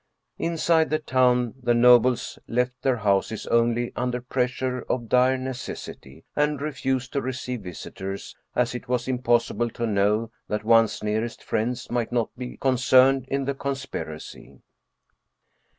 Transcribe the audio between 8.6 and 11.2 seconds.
it was impossible to know that one's